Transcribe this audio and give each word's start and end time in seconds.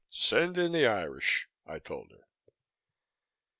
"Send 0.09 0.57
in 0.57 0.71
the 0.71 0.87
Irish," 0.87 1.47
I 1.67 1.77
told 1.77 2.09
her. 2.09 2.25